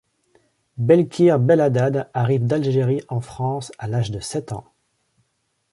[0.79, 4.65] Belkhir Belhaddad arrive d'Algérie en France à l'âge de sept ans.